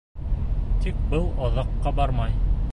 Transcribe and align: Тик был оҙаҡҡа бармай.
Тик 0.85 1.03
был 1.13 1.29
оҙаҡҡа 1.49 1.97
бармай. 2.01 2.39